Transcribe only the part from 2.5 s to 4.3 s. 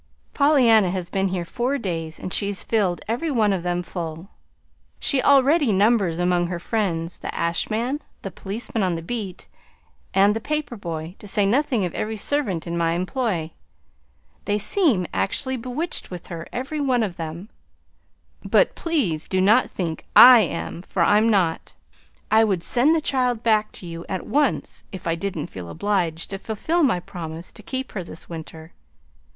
filled every one of them full.